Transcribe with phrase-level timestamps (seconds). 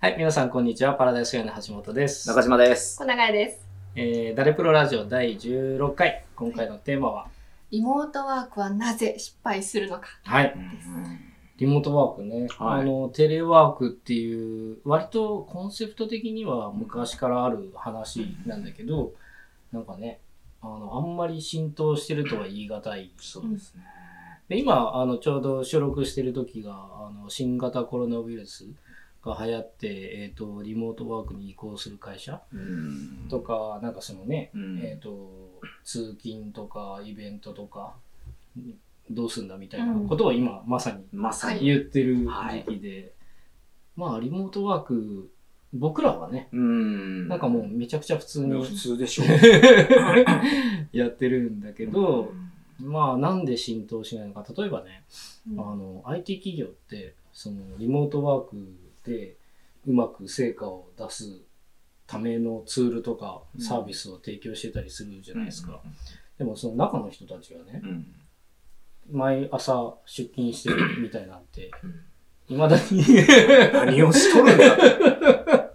[0.00, 0.94] はい、皆さんこんにちは。
[0.94, 2.28] パラダイスウェイの橋本です。
[2.28, 2.98] 中島です。
[2.98, 3.66] 小永井です。
[3.96, 6.24] えー、ダレプロラジオ第16回。
[6.36, 7.26] 今回のテーマは、
[7.72, 10.06] リモートワークはなぜ失敗するのか。
[10.22, 10.54] はい、
[11.56, 12.46] リモートワークね。
[12.56, 19.14] はいあの、テレワークっていう、割とコンセプト的には昔からある話なんだけど、
[19.72, 20.20] なんかね、
[20.62, 23.10] あの、あんまり浸透してるとは言い難い。
[23.18, 23.82] そうですね。
[24.48, 28.64] で今あのちょうど収録してる時があの新型コロナウイルス
[29.22, 33.26] が流行って、えー、とリモートワークに移行する会社うん。
[33.28, 34.78] とかなんかそのね、うん。
[34.78, 35.30] えー、と
[35.84, 37.94] 通勤とかイベントとか
[39.10, 41.64] どうすんだみたいなことを今まさにまさに。
[41.64, 43.12] 言ってる時期で、
[43.96, 45.30] まあリモートワーク
[45.74, 47.28] 僕らはねうん。
[47.28, 49.24] なんかもうめちゃくちゃ普通に普通でしょ。
[50.92, 52.32] やってるんだけど、
[52.78, 54.46] まあなんで浸透しないのか。
[54.56, 55.04] 例えばね
[55.50, 55.60] うん。
[55.60, 58.87] あの IT 企業ってそのリモートワークで
[59.86, 61.40] うまく成果を出す
[62.06, 63.60] ためのツールとかうん。
[63.60, 65.92] サービスを提供してたりするじゃないですか、うん
[66.38, 68.14] でもその中の人たちがねうん。
[69.10, 72.54] 毎朝出勤してるみたいなんてうん。
[72.54, 73.04] いまだに。
[73.72, 74.64] 何をしとるんだ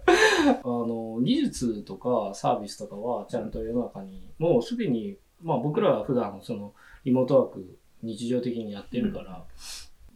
[0.64, 6.72] あの技術とかサービスとかはちゃんと世の中にもうすでに、まあ、僕らは普段その
[7.04, 9.44] リモートワーク日常的にやってるから、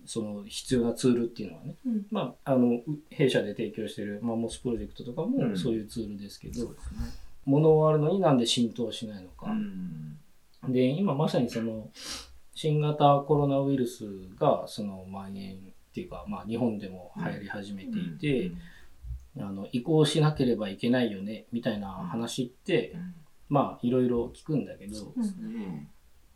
[0.09, 6.99] その必要なツールっていうのはね、うんまあ、あのう弊社で提供してるマンモスプロジェクトとかうんもそういうツールですけど、そうですね。
[7.45, 10.73] ものはあるのになんで浸透しないのか、うん。
[10.73, 11.91] で今まさにその
[12.55, 14.05] 新型コロナウイルス
[14.39, 15.59] がその蔓延っ
[15.95, 18.53] ていうか、まあ、日本でも流行り始めていて、
[19.39, 22.97] あの移行しなければいけないよねみたいな話って、
[23.49, 25.87] まあいろいろ聞くんだけどそうですね。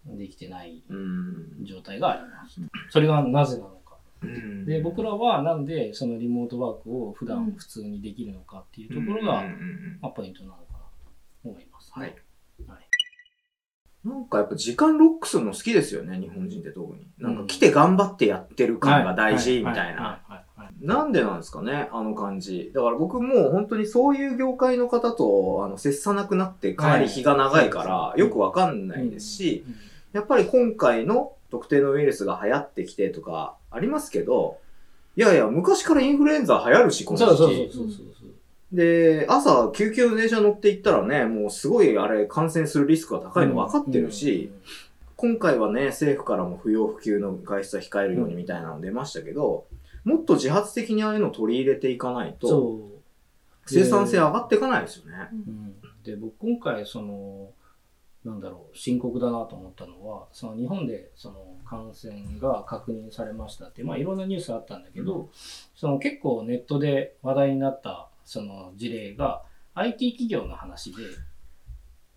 [0.06, 1.64] できてないうん。
[1.64, 2.61] 状態があります。
[2.91, 3.97] それがなぜなのか。
[4.22, 4.64] うん。
[4.64, 9.45] で僕らはなんでそのリモートワークを普段普通にできるのかっていうところが、
[10.00, 12.14] まあ、ポイントなのかなと思います、はい。
[12.67, 12.78] はい。
[14.05, 17.07] なんかやっぱ時間ロックするの好きですよね、日本人って特に。
[17.18, 20.02] なんか来て頑張ってやってる感が大事みたいな。
[20.02, 20.33] はい。
[20.33, 20.61] はい。
[20.61, 20.74] はい。
[20.80, 22.73] なんでなんですかね、あの感じ。
[22.74, 28.20] だから僕もう本当にそういう業界の方とあの接さなくなってかなり日が長いからはい。
[28.20, 29.64] よくわかんないですし、
[30.12, 34.58] やっぱり今回の特定のウイルスが流行ってきてとかありますけど、
[35.17, 37.28] いやいや、昔からインフルエンザ流行るし、この時期。
[37.28, 38.06] そうそうそうそう
[38.73, 44.50] で、朝、救急の電車乗って行ったらね、もうすごいあれ、感染するリスクが高いの分かってるし、
[45.17, 49.67] 今回はね、政府からも不要不急の外出は控えるようにみたいなの出ましたけど、
[50.05, 52.80] もっと自発的にああいうのを取り入れていかないと、
[53.67, 55.29] 生産性上がっていかないですよね。
[55.33, 55.74] うん
[56.05, 57.50] で僕今回その
[58.25, 65.31] なんだろう深刻だなと思ったのはその日本でその感染が確認されましたって、まあ、いろんなニュースあったんだけど、
[65.75, 69.43] その結構ネットで話題になったその事例が
[69.75, 70.99] IT 企業の話で。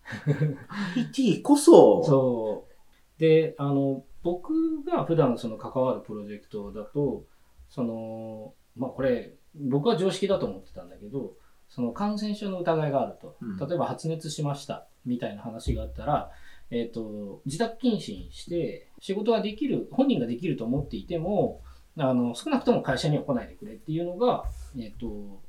[0.96, 3.20] IT こそ、そう。
[3.20, 7.24] であの僕が普段その関わるプロジェクトだと
[7.70, 11.32] そのまあこれ僕は常識だと思ってたんだけど
[11.68, 13.56] その感染症の疑いがあると、うん。
[13.56, 16.30] 例えば発熱しましたみたいな話があったら、
[16.70, 21.62] えー、と自宅謹慎して仕事ができる本人ができると思っていても
[21.98, 24.44] あの少なくとも会社には来ないでくれっていうのが、
[24.76, 25.40] えーと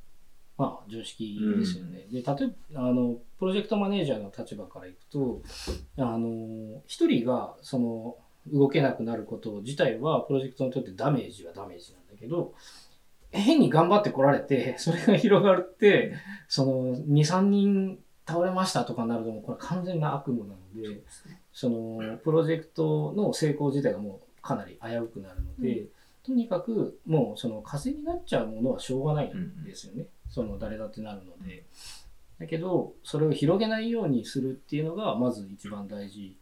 [0.57, 2.07] まあ、常識ですよね。
[2.11, 2.23] で例え
[2.73, 5.41] ばあのプロジェクトマネージャーの立場からいくと
[5.97, 8.17] あの一人がその
[8.51, 12.53] 動けなくなること自体はプロジェクトにとってダメージはダメージなんだけど
[13.31, 16.13] 変に頑張ってこられてそれが広がって
[16.47, 21.01] その23人倒れましたとかになるともうこれ完全な悪夢なので
[21.53, 25.87] そのプロジェクトの成功自体がもうかなり危うくなるので、
[26.23, 31.65] とにかくもうその風になっちゃうものはしょうがないんですよね、その誰だってなるので。
[32.39, 36.37] だけどそれを広げないようにするっていうのがまず一番大事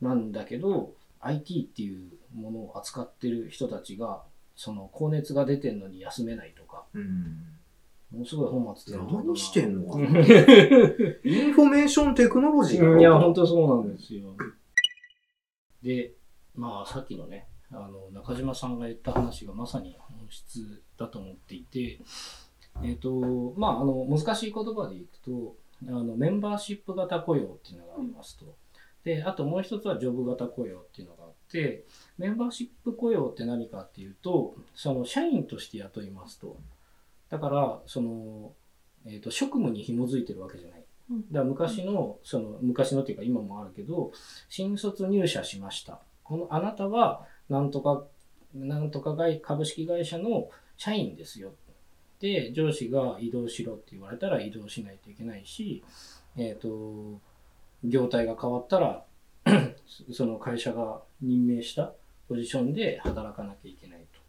[0.00, 4.22] なんだけど IT っていうものを扱ってる人たちが
[4.54, 7.46] その高熱が出てんのに休めないとかうん
[8.12, 10.08] ものすごい本末転倒何してんのかうな
[11.24, 14.36] インフ mation technology いや本当そうなんですよ
[15.82, 16.14] で
[16.54, 21.98] まあさっきのねあの中島さんが言った話がまさに本質だと思っていて
[22.82, 25.56] えっ、とまああの難しい言葉でいくと
[25.88, 28.54] あのメンバーシップ型雇用っていうのがありますと。
[29.04, 31.84] であともう一つはジョブ型雇用っていうのがあって
[32.18, 36.56] メンバーシップ雇用って何かっていうとその社員として雇いますと。
[37.32, 38.52] だからその、
[39.04, 40.84] えー、と職務に紐づいてるわけじゃない。
[41.10, 44.12] うんだから昔のその昔のっていうか今もあるけど
[44.48, 48.04] 新卒入社しましたこのあなたはなんとか
[48.54, 51.52] なんとか会株式会社の社員ですよっ
[52.22, 55.82] で上司が移動しろって言われたら移動しないといけないし、
[56.36, 57.20] えっ、と、
[57.82, 59.04] 業態が変わったら、
[60.12, 61.92] その会社が任命した
[62.28, 64.20] ポジションで働かなきゃいけないと。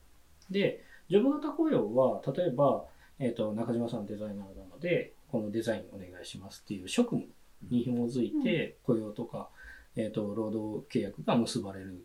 [0.50, 2.84] で、ジョブ型雇用は、例えば、
[3.20, 7.26] えっ、と、中島さんデザイナーなので、このデザインお願いしますっていう職務
[7.70, 9.50] に紐づいて雇用とか、
[9.96, 12.04] えっ、と、労働契約が結ばれる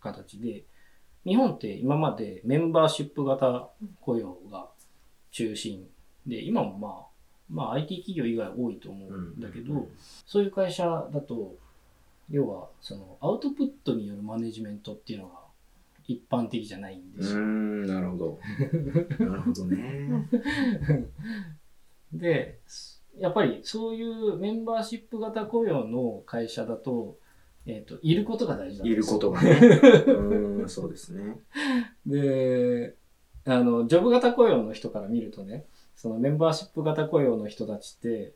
[0.00, 0.64] 形で、
[1.24, 3.68] 日本って今までメンバーシップ型
[4.00, 4.66] 雇用が
[5.30, 5.86] 中心
[6.26, 7.12] で、今もまあ、
[7.48, 9.86] まあ IT 企業以外多いと思うんだけど、
[10.26, 11.54] そういう会社だと、
[12.30, 15.41] 要はそのアウトプットによるマネジメントっていうのが
[16.06, 18.38] 一般的じゃないんうですなるほど。
[19.18, 20.28] なるほどね。
[22.12, 22.60] で、
[23.18, 27.18] やっぱりそういうメンバーシップ型雇用の会社だと、
[27.66, 29.50] えっ、と、いることが大事なんいですよることがね。
[29.50, 31.38] うーん、そうですね。
[32.06, 32.96] で、
[33.44, 38.34] あの、ジョブ型雇用の人から見るとね、そのメンバーシップ型雇用の人たちって、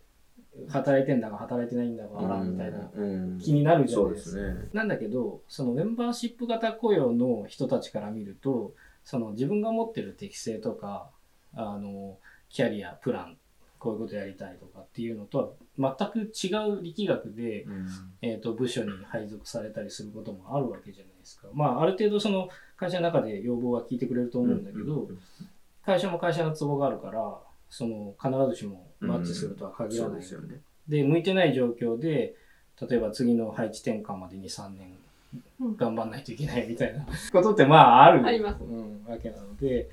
[0.68, 4.30] 働いてんだか働いてないんだかあらみたいなうん気になるじゃないですか。
[4.30, 4.68] すね。
[4.72, 8.74] なんだけど、そのメンバーシップ型雇用の人たちから見ると、
[9.04, 11.10] その自分が持ってる適性とか、
[11.54, 12.18] あの、
[12.48, 13.36] キャリア、プラン、
[13.78, 16.48] こういうことやりたいとかっていうのとは全く違
[16.78, 17.86] う力学で、うん
[18.22, 21.48] えー、と部署に配属されたりすることもあるわけじゃないですか。
[21.52, 25.08] まあ、ある程度その会社の中で要望は聞いてくれると思うんだけど、
[25.84, 30.20] 会社も会社の都合があるから、その必ずしもマッチするとは限らない。
[30.20, 30.60] ですよね。
[30.88, 32.34] で、向いてない状況で、
[32.80, 34.96] 例えば次の配置転換までに3年
[35.60, 39.90] うん頑張んないといけないみたいな ことってまああるありますうん、わけなので、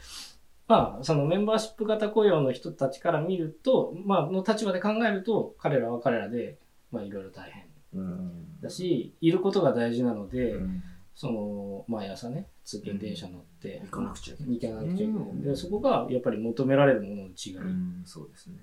[0.68, 6.58] まあ、そのメンバーシップ型雇用の人たちから見ると、まあ、の立場で考えると、彼らは彼らで、
[6.92, 10.84] まあ、いろいろ大変うんだし、いることが大事なので、うん
[11.16, 14.60] その、毎朝ね、通勤電車乗って行、かなくちゃいけない。
[14.60, 14.86] けない。
[14.86, 17.58] うんで、そこがやっぱり求められるものの違い。
[17.58, 18.58] うん、そうですね。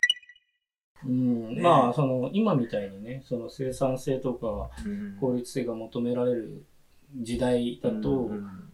[1.06, 6.64] うんねまあ、その、今みたいにね、その生産性とかうん効率性が求められる
[7.16, 8.70] 時代だと、うん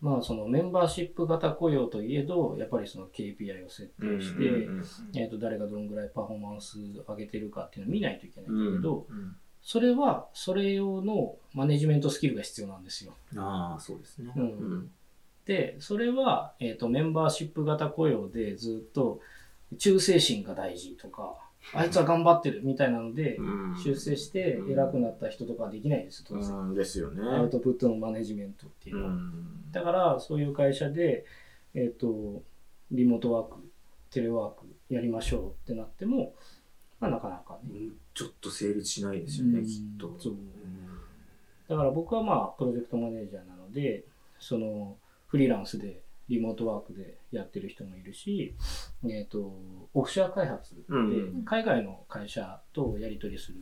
[0.00, 4.44] まあ、そのメンバーシップ型雇用といえど、やっぱりその KPI を設定して、
[5.14, 13.12] えー、と誰がどのぐらいパフォーマンス上げてるかっていうのを見ないといけないけど、うんそれはそれ用のマネジメントスキルが必要なんですよ。
[13.36, 14.32] ああ、そうですね。
[14.36, 14.90] うん
[15.46, 19.20] で、それは、えー、とメンバーシップ型雇用でずっと
[19.78, 21.34] 忠誠心が大事とか、
[21.74, 26.56] あいつは頑張ってるみたいなので、うん出世して偉くなった人とかはできないです、当然。
[26.56, 27.22] うんですよね。
[27.22, 29.10] アウトプットのマネジメントっていうのは。
[29.10, 31.24] んだから、そういう会社で、
[31.74, 32.42] えっ、と、
[32.90, 33.56] リモートワーク、
[34.10, 36.34] テレワークやりましょうってなっても、
[36.98, 37.90] まあ、なかなかね。
[38.10, 40.16] うんちょっと成立しないですよね、うんきっと。
[40.18, 40.34] そう
[41.68, 44.04] だから僕はまあ、プロジェクトマネージャーなので、
[44.40, 44.96] その、
[45.28, 48.54] フリーランスで、リモートワークでやってる人もいるし、
[49.08, 49.52] えっ、と、
[49.94, 53.58] オフショア開発でうん、海外の会社とやり取りする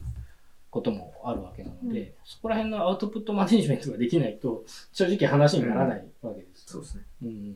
[0.71, 6.65] こともあるわけなので、そこら辺のアウトプットマネジメントができないと、正直話にならないわけです。
[6.67, 7.05] そうですね。
[7.23, 7.53] うん。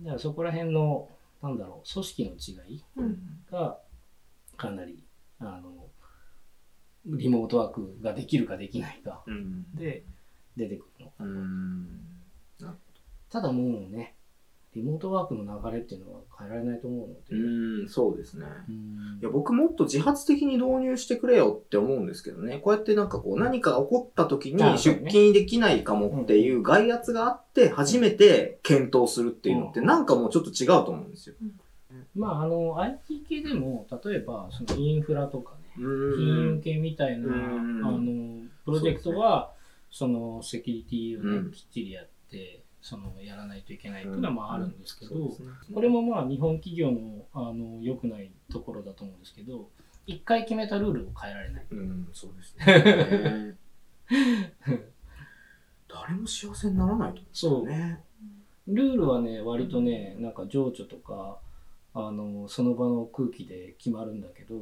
[0.00, 1.08] だからそこら辺の、
[1.42, 3.18] なんだろう、組織の違いうん
[3.50, 3.78] が、
[4.56, 5.03] かなり、
[7.06, 9.64] リモートワークができるかできないかうん。
[9.74, 10.02] で
[10.56, 11.12] 出てくるの。
[11.18, 12.00] うん。
[13.30, 14.14] ただもうね、
[14.74, 18.46] リモートワークの流れっていうのは変えられないと思うので、うん、そうですね。
[18.68, 19.18] うん。
[19.20, 22.58] いや僕もっと自発的に導入してくれよって思うんですけどね。
[22.58, 29.86] こうやってなんかこう何か起こった時に出勤できないかもっていう外圧があって初めて検討するっていうのってうん。
[29.86, 31.34] なんかもうちょっと違うと思うんですよ。
[32.16, 36.56] まあ、あの、IT 系でも、例えば、そのインフラとかね、金うん。
[36.56, 39.52] 融系みたいな、うんあの、プロジェクトは、
[39.90, 45.14] その、セキュリティをね、うんきっちりやって、その、やらないといけないっていうのは、まあ、あるんですけど、
[45.72, 49.68] これもまあ、日本企業の、あの、良くないところだと思うんですけど、
[50.06, 51.66] 一回決めたルールを変えられない。
[51.70, 53.56] うん、そうですね。
[55.88, 58.04] 誰も幸せにならないと思うんですよね。
[58.66, 61.38] ルールはね、割とね、なんか情緒とか、
[61.94, 64.56] あの、その場の空気で決まるんだけど、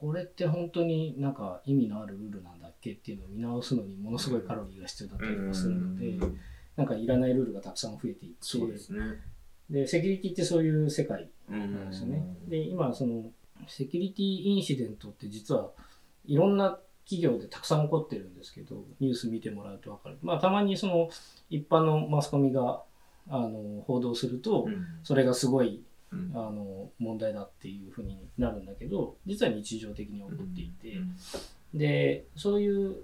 [0.00, 6.38] これって本当になんか意味のあるルールなんだっけっていうのを見直すのにものすごいカロリーが必要だったりとかするので、うん
[6.76, 9.00] なんかいらないルールがたくさん増えていって、そうですね。
[9.68, 12.18] で、セキュリティってそういう世界うなんですよね。
[12.18, 13.24] んで、今、その、
[13.66, 15.72] セキュリティインシデントって実は
[16.24, 20.16] いろんな企業でたくさん起こってるんですけど、ニュース見てもらうとわかる。
[20.22, 21.10] まあ、たまにその、
[21.50, 22.82] 一般のマスコミが、
[23.28, 26.16] あの、報道すると、うんそれがすごい、うんあ
[26.50, 30.98] の、問題だっていうふうになるんだけど、実は日常的に起こっていて、
[31.74, 32.96] で、そういう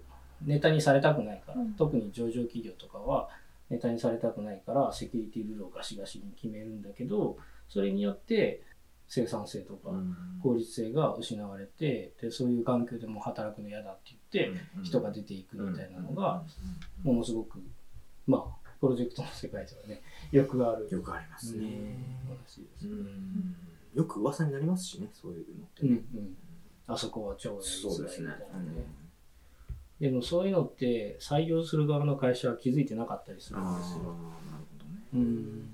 [0.43, 1.75] ネタにされたくないから、うん。
[1.75, 3.29] 特に上場企業とかは
[3.71, 7.37] ネタにされたくないから、セキュリティルールをガシガシに決めるんだけど、
[7.69, 8.63] それによって
[9.09, 9.91] 生産性とか
[10.43, 16.43] 効率性が失われてでそういう環境でも働くの嫌だって言って人が出ていくみたいなのが
[17.03, 17.76] ものすごくまあ
[18.81, 20.03] プロジェクトの世界ではね
[20.33, 21.99] よくあるよくありますね。
[22.29, 22.91] 話ですね。
[22.91, 23.57] うん
[23.95, 25.97] よく噂になりますしね、そういうのってうんうね。
[26.21, 26.37] ん、
[26.87, 28.85] あそこは超そうですねみたいなね。
[29.99, 33.99] でもそういうのって採用する側の会社は気づいてなかったりするるんですよ。
[34.01, 35.01] ほどね。
[35.15, 35.71] うん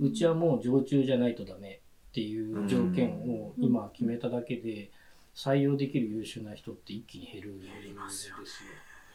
[0.00, 4.90] うちはもう常駐じゃないとダメっていう条件を今決めただけで
[5.34, 7.74] 採用できる優秀な人って一気に減るんですよ。
[7.74, 8.34] 減りますよ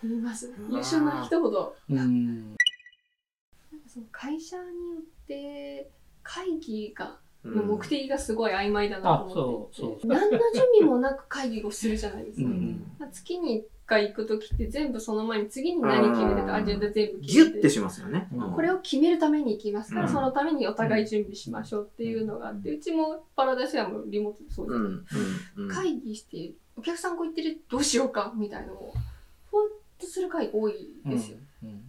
[0.04, 0.52] 言います。
[0.70, 1.76] 優秀な人ほど。
[1.90, 2.56] うん。
[3.88, 5.90] その会社によって
[6.24, 12.84] 会議がうんの目的がすごい曖昧だなあと思っていて、何の準備もなく会議をするじゃないですか、うん。
[13.12, 18.28] 月に1回行く時って全部その前に次に何決めてかアジェンダ全部決ギュッてめてしますよね。
[18.34, 18.52] うん。
[18.54, 20.12] これを決めるために行きますから、うん。
[20.12, 24.84] そのためにお互い準備しましょうっていうのがあって、うちもパラダイスやもリモートでそうです、うん。
[25.58, 25.70] うん。
[25.70, 25.76] うん。
[25.76, 28.94] 会議してお客さんこう言ってるどうしようかみたいなのを
[30.00, 30.74] とする会多い
[31.06, 31.82] ですよ、うんうん。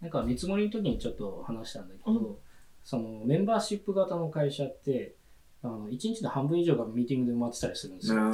[0.00, 2.36] なんか見積もりの時にちょっと話したんだけど、うん。
[2.84, 5.14] そのメンバーシップ型の会社って
[5.62, 8.16] あの1日の半分以上がミーティングで埋まってたりするんですよ。
[8.16, 8.32] うん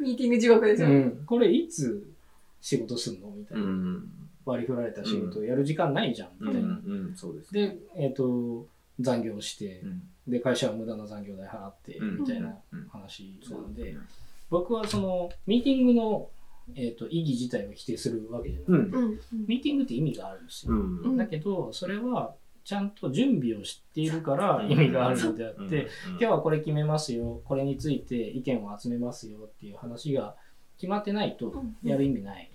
[0.00, 1.24] ミーティング地獄ですよ、うん。
[1.26, 2.06] これいつ
[2.60, 3.30] 仕事すんの？
[3.30, 4.08] みたいうな、ん。
[4.44, 6.68] 割り振られた仕事をやる時間ないじゃんみうたいな。
[6.68, 7.68] んそうですね。
[7.68, 8.66] で、えっと
[9.00, 10.02] 残業してう、ん。
[10.28, 12.18] で会社は無駄な残業代払ってうん。
[12.18, 12.88] みたいなうん。
[12.88, 13.96] 話なそうので、
[14.50, 16.28] 僕はそのミーティングの、
[16.74, 18.80] えっと意義自体を否定するわけじゃない。
[18.80, 18.94] うん。
[18.94, 19.04] うん。
[19.04, 19.20] うん。
[19.46, 20.72] ミーティングって意味があるんですよ。
[20.72, 21.16] うん。
[21.16, 27.40] だけどそれはちゃんと準備をしているから意味があるのであって、今日はこれ決めますよ。
[27.44, 30.36] これについて意見を集めますよっていう話が
[30.76, 31.76] 決まってないとうん。
[31.82, 32.50] やる意味ない。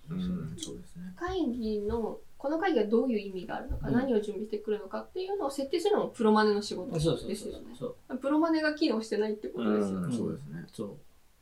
[1.15, 3.93] 会議のこの会議はどういう意味があるのか、うん。
[3.95, 7.75] 何を準備してくるのかっていうのを設定するのもプロマネの仕事ですよね
[8.21, 10.65] プロマネが機能してないってことですよね、うんそうですね。
[10.71, 10.97] そう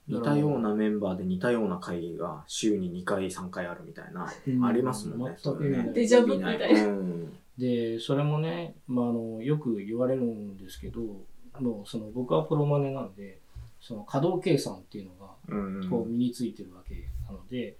[0.08, 4.66] 似たようなメンバーで似たような会議が週に2回3回あるみたいな、うん。
[4.66, 5.38] ありますもんね。
[5.42, 5.94] 全く意味ない。
[5.94, 6.86] デジャブみたいな。
[6.86, 7.38] うん。
[7.58, 11.00] でそれもね、まあ、あのよく言われるんですけど
[11.60, 13.40] もうその僕はプロマネなんで
[13.80, 15.90] その稼働計算っていうのがうん。
[15.90, 16.96] こう身についてるわけ
[17.28, 17.78] なので、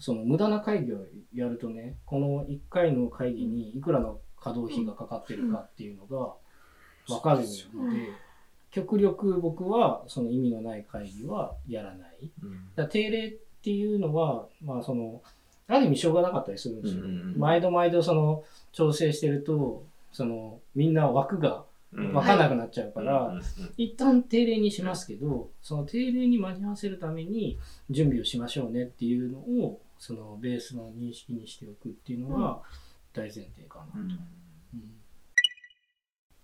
[0.00, 6.34] その無駄な会議をやるとねこの1回の会議にいくらの稼働費がかかってるかっていうのが
[7.06, 7.40] 分かる
[7.74, 8.08] ので、
[8.74, 12.30] 極力僕はその意味のない会議はやらない。
[12.42, 12.74] うん。
[12.74, 13.30] だ定例っ
[13.62, 15.22] ていうのは、まあその、
[15.68, 17.04] ある意味しょうがなかったりするんですよ。
[17.04, 17.38] うんうんうん。
[17.38, 22.12] 毎度毎度その調整してると、そのみんな枠がうん。
[22.12, 23.42] 分かんなくなっちゃうから、うんうん
[23.76, 27.56] 一旦定例にしますけど、その定例に間に合わせるために
[27.90, 32.58] 準備をしましょうねっていうのを、そのベースの認識にしておくっていうのが
[33.12, 34.00] 大前提かなと。
[34.00, 34.10] うん。
[34.10, 35.03] うん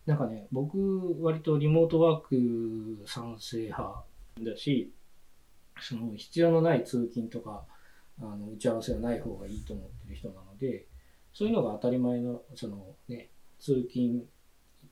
[0.07, 4.05] なんかね、僕、割とリモートワーク賛成派
[4.43, 4.93] だし、
[5.81, 7.65] その必要のない通勤とか、
[8.21, 10.87] あの打ち合わせはない方がいいと思ってる人なので、
[11.33, 13.29] そういうのが当たり前の、そのね、
[13.59, 14.25] 通勤、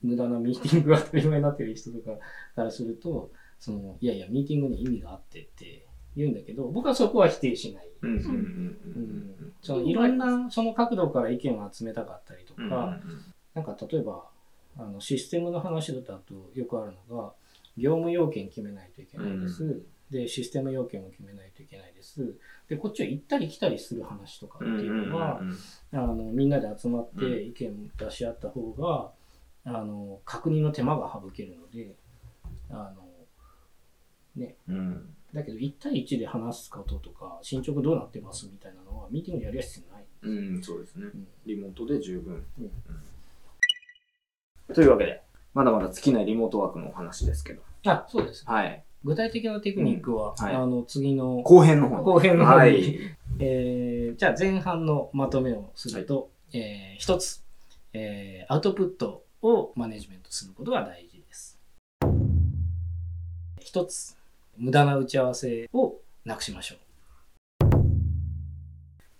[0.01, 2.17] 無駄なミーティングが当たり前になってる人とか
[2.55, 5.85] からすると、そのいやいや、ミーティングに意味があってって
[6.15, 7.89] 言うんだけど、僕はそこは否定しない。
[9.83, 13.33] いろんなその角度から意見を集めたかったりとか、うん。
[13.53, 14.29] なんか例えば
[14.79, 17.33] あのシステムの話だとよくあるのが
[17.77, 22.33] 業務要件決めないといけないです、うでシステム要件も決めないといけないです。
[22.67, 25.39] でこっちは行ったり来たりする話とかっていうのは、
[25.93, 29.11] あのみんなで集まって意見出し合った方が、
[29.65, 31.93] あの確認の手間が省けるので
[32.71, 33.03] あの
[34.67, 35.15] うん。
[35.31, 41.05] だけど1対1で話すこととか進捗どうなってますみたいなのはミーティングでやる必要ない、うんそうですね。
[41.05, 41.27] うん。
[41.45, 42.43] リモートで十分。
[42.57, 42.63] うん。
[42.63, 42.71] うん
[44.73, 45.21] というわけで
[45.53, 47.61] まだまだ尽きないリモートワークのお話ですけど。
[47.85, 48.45] あそうです。
[48.45, 48.83] はい。
[49.03, 50.45] 具体的なテクニックは、うん。
[50.45, 50.55] はい。
[50.55, 52.99] あの次の後編の方後編の方に、はい。
[53.39, 57.43] えーじゃあ前半のまとめをすると、えー一つ、
[57.93, 61.59] えーアウトプットをマネジメントすることが大事です。
[63.59, 64.17] 一つ、
[64.57, 65.95] 無駄な打ち合わせを
[66.25, 66.79] なくしましょう。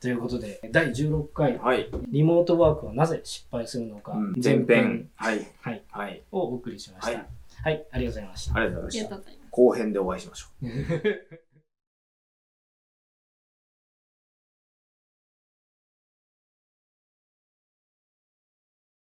[0.02, 1.90] ということで、第16回、はい。
[2.08, 4.34] リモートワークはなぜ失敗するのか、うん。
[4.42, 5.10] 前編。
[5.16, 5.46] はい。
[5.60, 5.84] はい。
[5.90, 6.24] はい。
[6.32, 7.18] をお送りしました。
[7.18, 7.26] は
[7.64, 7.76] はい。
[7.76, 8.56] い、ありがとうございました。
[8.56, 9.40] ありがとうございました。
[9.52, 10.70] 後編でお会いしましょうう